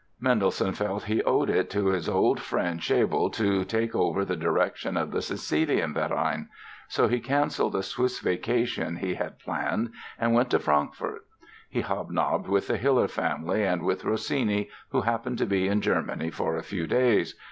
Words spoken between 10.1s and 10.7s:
and went to